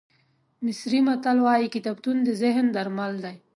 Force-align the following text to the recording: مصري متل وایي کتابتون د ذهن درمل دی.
مصري 0.65 0.99
متل 1.07 1.37
وایي 1.45 1.67
کتابتون 1.75 2.17
د 2.23 2.29
ذهن 2.41 2.65
درمل 2.75 3.13
دی. 3.23 3.35